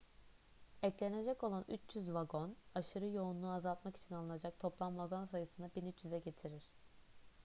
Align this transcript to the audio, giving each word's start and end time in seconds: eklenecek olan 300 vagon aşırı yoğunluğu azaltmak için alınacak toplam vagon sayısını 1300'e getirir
eklenecek 0.83 1.43
olan 1.43 1.65
300 1.69 2.09
vagon 2.13 2.55
aşırı 2.75 3.05
yoğunluğu 3.09 3.49
azaltmak 3.51 3.97
için 3.97 4.15
alınacak 4.15 4.59
toplam 4.59 4.97
vagon 4.97 5.25
sayısını 5.25 5.67
1300'e 5.67 6.19
getirir 6.19 6.69